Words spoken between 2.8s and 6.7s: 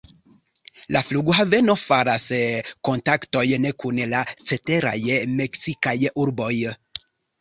kontaktojn kun la ceteraj meksikaj urboj.